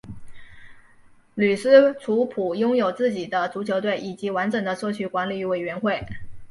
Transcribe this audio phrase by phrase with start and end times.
[1.35, 6.01] 吕斯楚普拥有自己的足球队以及完整的社区管理委员会